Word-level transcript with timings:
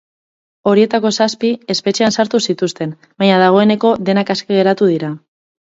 Horietako 0.71 1.11
zazpi 1.17 1.51
espetxean 1.75 2.17
sartu 2.17 2.41
zituzten, 2.49 2.97
baina 3.25 3.39
dagoeneko 3.47 3.95
denak 4.09 4.35
aske 4.39 4.61
geratu 4.63 4.95
dira. 4.97 5.17